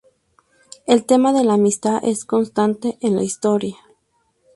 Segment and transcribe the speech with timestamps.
[0.87, 3.75] El tema de la amistad es constante en la historia.